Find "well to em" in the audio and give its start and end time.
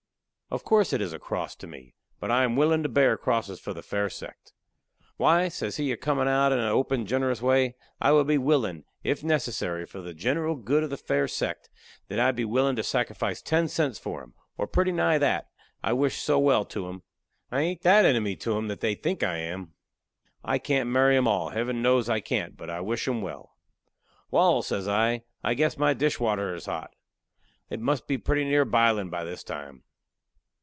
16.37-17.03